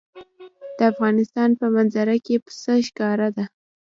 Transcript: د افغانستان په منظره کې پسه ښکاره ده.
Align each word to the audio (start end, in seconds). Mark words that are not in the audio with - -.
د 0.77 0.79
افغانستان 0.91 1.49
په 1.59 1.65
منظره 1.75 2.15
کې 2.25 2.35
پسه 2.45 2.73
ښکاره 2.87 3.27
ده. 3.35 3.45